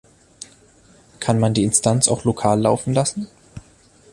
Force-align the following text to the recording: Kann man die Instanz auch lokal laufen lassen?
Kann 1.19 1.39
man 1.39 1.53
die 1.53 1.63
Instanz 1.63 2.07
auch 2.07 2.23
lokal 2.23 2.59
laufen 2.59 2.95
lassen? 2.95 3.27